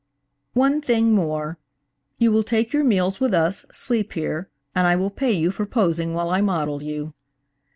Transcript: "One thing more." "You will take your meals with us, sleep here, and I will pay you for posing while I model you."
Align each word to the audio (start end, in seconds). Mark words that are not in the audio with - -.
"One 0.53 0.81
thing 0.81 1.11
more." 1.13 1.59
"You 2.17 2.31
will 2.31 2.41
take 2.41 2.73
your 2.73 2.83
meals 2.83 3.19
with 3.19 3.35
us, 3.35 3.67
sleep 3.71 4.13
here, 4.13 4.49
and 4.73 4.87
I 4.87 4.95
will 4.95 5.11
pay 5.11 5.33
you 5.33 5.51
for 5.51 5.67
posing 5.67 6.15
while 6.15 6.31
I 6.31 6.41
model 6.41 6.81
you." 6.81 7.13